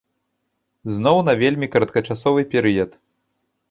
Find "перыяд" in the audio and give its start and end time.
2.57-3.03